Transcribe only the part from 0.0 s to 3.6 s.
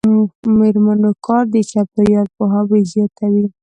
د میرمنو کار د چاپیریال پوهاوي زیاتوي.